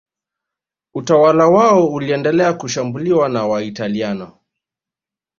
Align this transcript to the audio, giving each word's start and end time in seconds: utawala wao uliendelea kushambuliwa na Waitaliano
utawala 0.93 1.47
wao 1.47 1.87
uliendelea 1.93 2.53
kushambuliwa 2.53 3.29
na 3.29 3.45
Waitaliano 3.47 4.37